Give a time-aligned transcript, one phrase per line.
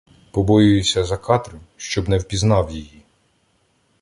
[0.31, 3.03] Побоююся за Катрю, щоб не впізнав її.